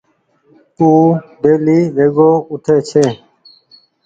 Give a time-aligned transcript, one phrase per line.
[0.77, 0.87] او
[1.41, 3.05] ڊيلي ويگو اُٺي ڇي۔